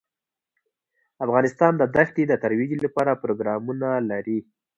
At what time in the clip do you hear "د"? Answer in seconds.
1.77-1.83, 2.27-2.33